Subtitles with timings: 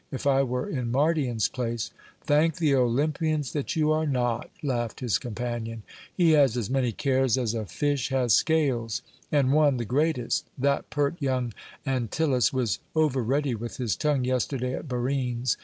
[0.11, 1.91] "If I were in Mardion's place"
[2.23, 5.83] "Thank the Olympians that you are not," laughed his companion.
[6.11, 9.03] "He has as many cares as a fish has scales.
[9.31, 10.47] And one, the greatest.
[10.57, 11.53] That pert young
[11.85, 15.55] Antyllus was over ready with his tongue yesterday at Barine's.